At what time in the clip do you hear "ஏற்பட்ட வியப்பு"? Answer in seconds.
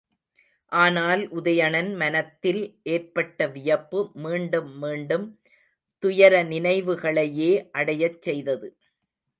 2.87-4.01